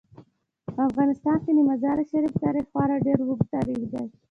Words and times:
په 0.73 0.81
افغانستان 0.89 1.37
کې 1.43 1.51
د 1.55 1.59
مزارشریف 1.69 2.33
تاریخ 2.43 2.65
خورا 2.71 2.97
ډیر 3.05 3.19
اوږد 3.23 3.47
تاریخ 3.55 3.79
دی. 3.91 4.05